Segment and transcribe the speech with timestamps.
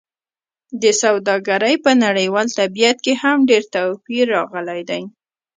[0.81, 5.01] د سوداګرۍ په نړیوال طبیعت کې هم ډېر توپیر راغلی دی.